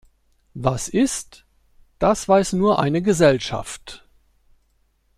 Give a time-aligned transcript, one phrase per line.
[0.55, 1.45] Was ist,
[1.99, 4.03] das weiß nur eine Gesellschaft.